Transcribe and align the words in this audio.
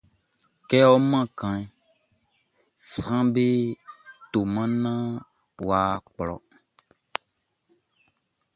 Kɛ 0.67 0.79
ɔ 0.93 0.95
man 1.09 1.25
kanʼn, 1.39 1.65
sranʼm 2.87 3.27
be 3.33 3.45
toman 4.31 4.71
naan 4.83 5.09
wʼa 5.67 5.81
kplɔ. 6.13 6.35